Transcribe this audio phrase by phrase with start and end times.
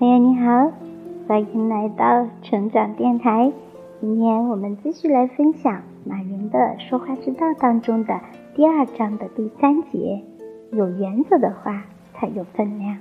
[0.00, 0.72] 朋友你好，
[1.28, 3.52] 欢迎来到成长电台。
[4.00, 8.18] 今天我们继续来分享马云的说话之道当中的
[8.54, 10.22] 第二章的第三节：
[10.72, 11.84] 有原则的话
[12.14, 12.96] 才有分量。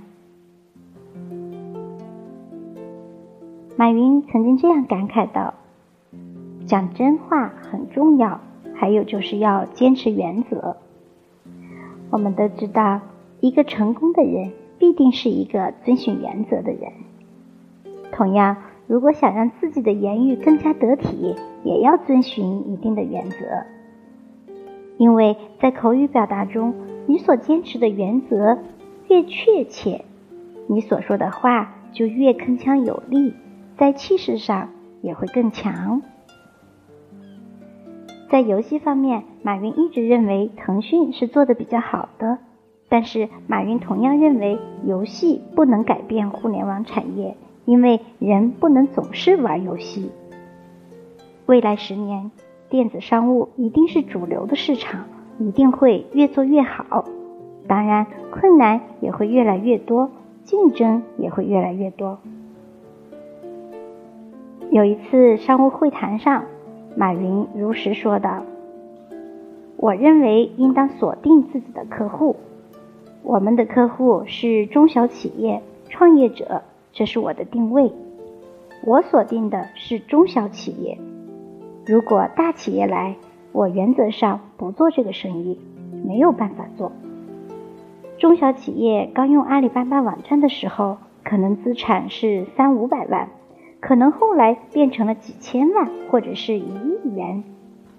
[3.78, 5.54] 马云曾经这样感慨道
[6.68, 8.42] ：“讲真话很重要，
[8.75, 10.75] 还有就是要坚持原则。”
[12.11, 13.00] 我们都知道，
[13.39, 14.52] 一个成功的人。
[14.79, 16.92] 必定是一个遵循原则的人。
[18.11, 23.37] 同样，如果想让自己的言语更加得体，也要遵循一定的原则。
[24.97, 26.73] 因为在口语表达中，
[27.06, 28.60] 你所坚持的原则
[29.07, 30.04] 越确切，
[30.68, 33.34] 你所说的话就越铿锵有力，
[33.78, 34.70] 在气势上
[35.02, 36.02] 也会更强。
[38.30, 42.38] 在游戏方面，马云一直认为腾讯是做的比较好的。
[42.89, 50.09] 但是，马云同样认为，游戏不能改变互联网产业，因为人不能总是玩游戏。
[51.45, 52.32] 未来十年，
[52.67, 55.06] 电子商务一定是主流的市场，
[55.38, 57.06] 一定会越做越好。
[57.67, 60.10] 当然，困难也会越来越多，
[60.44, 62.17] 竞争也会越来越多。
[64.72, 66.45] 有一次商务会谈上，
[66.95, 68.42] 马云如实说道
[69.78, 72.36] ：“我认为应当锁定自己的客户。”
[73.30, 77.92] 我们的客户是中小企业、创业者，这是我的定位。
[78.84, 80.98] 我锁定的是中小企业。
[81.86, 83.18] 如果大企业来，
[83.52, 85.60] 我原则上不做这个生意，
[86.04, 86.92] 没有办法做。
[88.18, 93.30] 中小企业刚用阿里巴巴网站的时候，可能资产是三五百万，
[93.80, 97.44] 可能后来变成了几千万或者是一亿元，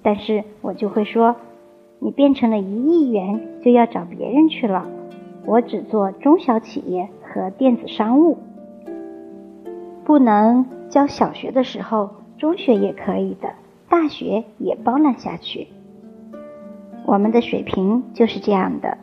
[0.03, 1.37] 但是我就会说，
[2.01, 4.89] 你变成了一亿元，就要找别人去了。
[5.47, 8.39] 我只做中小企业和电子商务，
[10.05, 13.55] 不能教小学的时候，中学也可以的，
[13.89, 15.69] 大学也包揽下去。
[17.07, 18.99] 我们的水平就是这样的，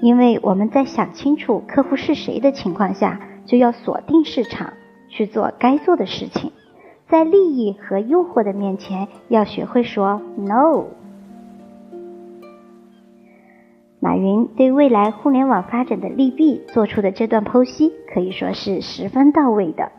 [0.00, 4.74] 因为我们在想清楚客户是谁的情况下，就要锁定市场，
[5.08, 6.52] 去做该做的事情，
[7.08, 10.84] 在利益和诱惑的面前，要学会说 no。
[14.00, 19.90] 马云对未来互联网发展的利弊做出的这段剖析，可以说是十分到位的。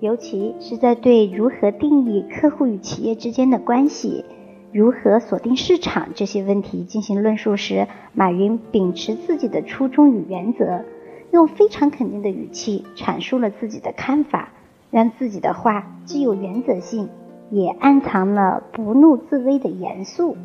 [0.00, 4.24] 尤其是在对如何定义客户与企业之间的关系、
[4.72, 10.84] 如何锁定市场这些问题进行论述时，马云秉持自己的初衷与原则，
[11.30, 14.48] 用非常肯定的语气阐述了自己的看法，
[14.90, 17.08] 让自己的话既有原则性，
[17.50, 20.36] 也暗藏了不怒自威的严肃。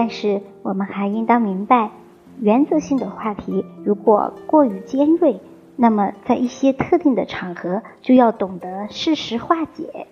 [0.00, 1.90] 但是，我们还应当明白，
[2.38, 5.40] 原则性的话题如果过于尖锐，
[5.74, 10.06] 那么在一些特定的场合就要懂得适时化解。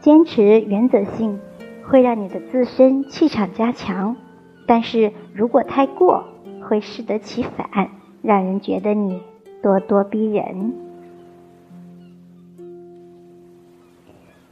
[0.00, 1.40] 坚持原则性
[1.84, 4.14] 会让你的自身气场加强，
[4.68, 6.28] 但是如果太过，
[6.62, 7.90] 会适得其反，
[8.22, 9.20] 让人觉得你
[9.60, 10.74] 咄咄逼人。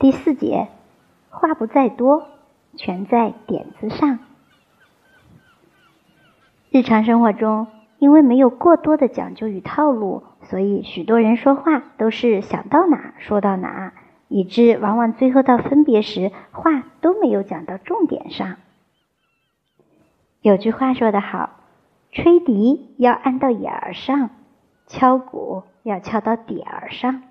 [0.01, 0.67] 第四节，
[1.31, 2.27] 话不在多。
[2.77, 4.19] 全在点子上。
[6.71, 13.95] 日常生活中，因为没有过多的讲究与套路，所以许多人说话都是想到哪说到哪，
[14.29, 18.57] 以致往往最后到分别时，话都没有讲到重点上。
[20.43, 21.51] 有句话说得好
[22.13, 24.31] ：“吹笛要按到眼儿上，
[24.87, 27.23] 敲鼓要敲到点儿上。”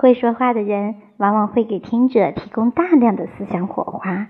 [0.00, 4.28] 会说话的人往往会给听者提供大量的思想火花，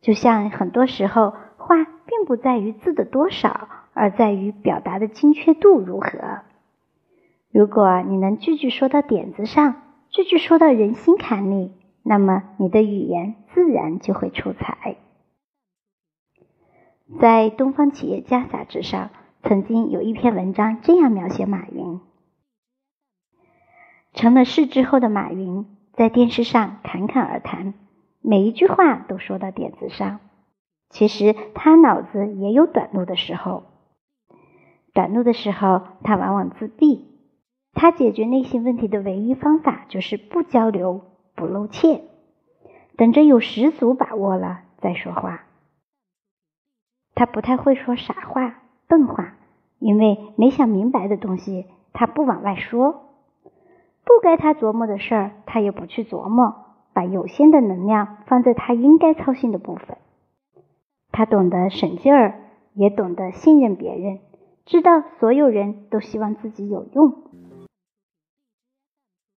[0.00, 6.40] 就像很多时候话并不在于字的多少，而在于表达的精确度如何。
[7.52, 9.76] 如果你能句句说到点子上，
[10.10, 11.70] 句句说到人心坎里，
[12.02, 14.96] 那么你的语言自然就会出彩。
[17.20, 19.10] 在《东方企业家》杂志上，
[19.44, 22.00] 曾经有一篇文章这样描写马云。
[24.16, 27.74] 成了事之后的马云，在电视上侃侃而谈，
[28.22, 30.20] 每一句话都说到点子上。
[30.88, 33.64] 其实他脑子也有短路的时候，
[34.94, 37.14] 短路的时候他往往自闭。
[37.74, 41.02] 他解决内心问题的唯一方法就是不交流、
[41.34, 42.02] 不露怯，
[42.96, 45.44] 等着有十足把握了再说话。
[47.14, 49.34] 他不太会说傻话、笨话，
[49.78, 53.02] 因为没想明白的东西他不往外说。
[54.06, 56.54] 不该他琢磨的事儿，他也不去琢磨，
[56.94, 59.98] 把有限的能量放在他应该操心的部分。
[61.10, 62.40] 他懂得省劲儿，
[62.72, 64.20] 也懂得信任别人，
[64.64, 67.14] 知道所有人都希望自己有用。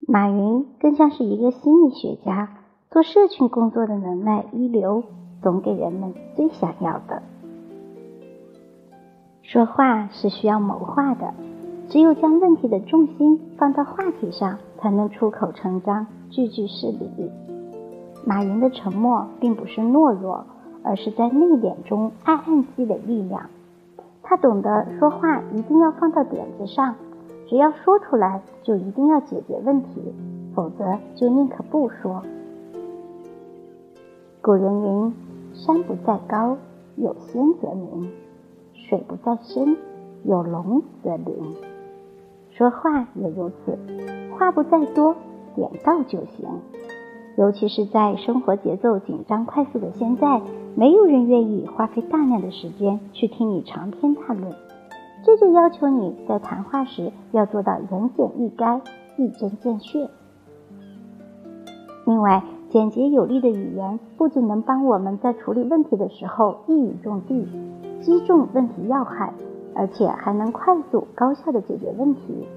[0.08, 2.58] 马云更像是一个心理学家，
[2.92, 5.04] 做社群工作的能耐一流，
[5.42, 7.24] 总给人们最想要的。
[9.42, 11.34] 说话是需要谋划的，
[11.90, 17.32] 只有将问题的重心放到话题上，才能出口成章，句句是理。
[18.28, 20.46] 马云的沉默并不是懦弱，
[20.84, 23.50] 而是在内敛中暗暗积累力量。
[24.22, 26.94] 他懂得说话一定要放到点子上。
[27.48, 30.14] 只要说出来，就一定要解决问题，
[30.54, 32.22] 否则就宁可不说。
[34.44, 35.14] 古人云
[35.56, 36.56] ：“山不在高，
[36.98, 38.08] 有仙则名；
[38.76, 39.76] 水不在深，
[40.24, 41.56] 有龙则灵。”
[42.60, 43.80] 说话也如此，
[44.38, 45.16] 话不在多，
[45.56, 46.46] 点到就行。
[47.38, 50.42] 尤其是在生活节奏紧张、快速的现在，
[50.76, 54.52] 没有人愿意花费大量的时间去听你长篇大论。
[55.24, 58.82] 这就要求你在谈话时要做到言简意赅、
[59.18, 60.10] 一针见血。
[62.06, 67.48] 另外，简洁有力的语言不仅能帮我们在处理问题的时候一语中的，
[68.02, 69.34] 击中问题要害，
[69.76, 72.48] 而且还能快速高效的解决问题。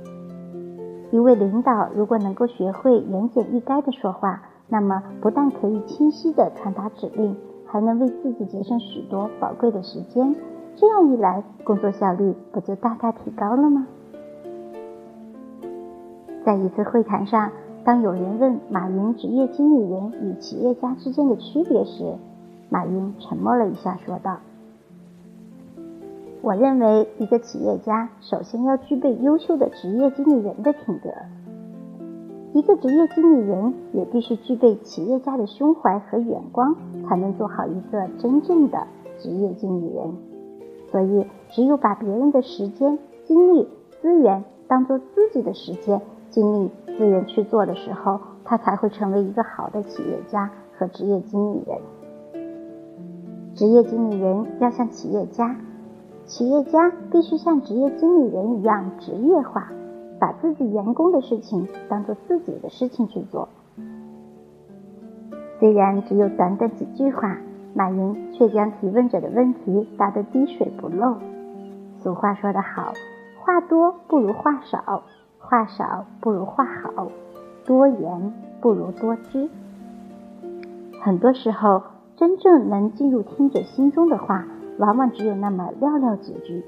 [1.10, 7.36] 一位领导如果能够学会言简意赅的说话，那么不但可以清晰的传达指令，
[7.66, 10.34] 还能为自己节省许多宝贵的时间。
[10.74, 13.86] 这样一来，工作效率不就大大提高了吗？
[16.44, 17.50] 在一次会谈上，
[17.84, 22.14] 当有人问马云职业经理人与企业家之间的区别时，
[22.70, 24.38] 马云沉默了一下，说道
[26.42, 31.08] ：“我认为，一个企业家首先要具备优秀的职业经理人的品德，
[32.52, 36.74] 一个职业经理人也必须具备企业家的胸怀和眼光，
[37.06, 38.88] 才能做好一个真正的
[39.20, 40.12] 职业经理人。”
[40.90, 43.68] 所以，只有把别人的时间、精力、
[44.00, 51.78] 资源当做自己的时间、精力、资源去做的时候，他才会成为一个好的企业家和职业经理人。
[53.54, 55.56] 职业经理人要像企业家，
[56.26, 59.70] 企业家必须像职业经理人一样职业化，
[60.18, 63.48] 把自己员工的事情当做自己的事情去做。
[65.58, 67.38] 虽然只有短短几句话。
[67.74, 71.16] 马云却将提问者的问题答得滴水不漏。
[72.02, 72.92] 俗话说得好，
[73.40, 75.04] 话多不如话少，
[75.38, 77.08] 话少不如话好，
[77.64, 79.48] 多言不如多知。
[81.00, 81.82] 很多时候，
[82.14, 84.44] 真正能进入听者心中的话，
[84.78, 86.64] 往往只有那么寥寥几句，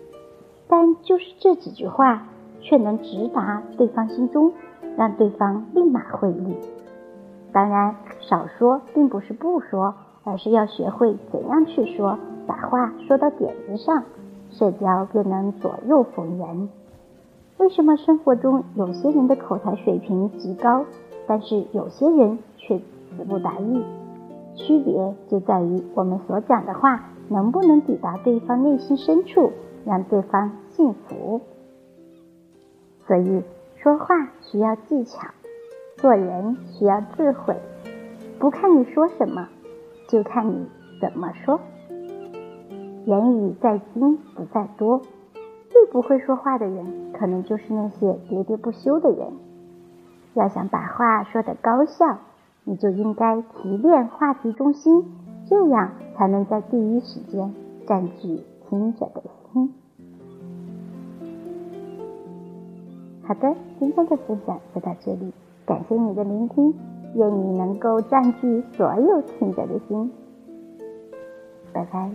[0.69, 2.27] 但就是这几句话，
[2.61, 4.53] 却能直达对方心中，
[4.97, 6.57] 让对方立马会意。
[7.53, 9.95] 当然，少说并不是不说。
[10.27, 14.05] 而是要学会怎样去说，把话说到点子上，
[14.51, 16.67] 社交便能左右逢源。
[17.59, 20.87] 为什么生活中有些人的口才水平极高，
[21.27, 22.85] 但是有些人却词
[23.29, 23.85] 不达意？
[24.55, 29.53] 区别就在于我们所讲的话能不能抵达对方内心深处，
[29.85, 31.41] 让对方信服。
[33.07, 33.43] 所以，
[33.77, 35.29] 说话需要技巧，
[35.97, 37.57] 做人需要智慧。
[38.39, 39.49] 不看你说什么。
[40.07, 40.67] 就看你
[41.01, 41.59] 怎么说。
[43.07, 45.01] 言语在精不在多，
[45.71, 49.33] 最不会说话的人，可能就是那些喋喋不休的人。
[50.35, 52.19] 要想把话说得高效，
[52.65, 55.05] 你就应该提炼话题中心，
[55.47, 57.55] 这样才能在第一时间
[57.87, 59.73] 占据听者的心。
[63.23, 65.33] 好的，今天的分享就到这里，
[65.65, 66.75] 感谢你的聆听。
[67.15, 70.11] 愿你能够占据所有听者的心，
[71.73, 72.11] 拜拜。